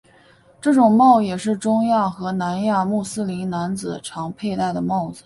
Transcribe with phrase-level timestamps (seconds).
[0.59, 5.19] 这种帽也是中亚和南亚穆斯林男子常佩戴的帽子。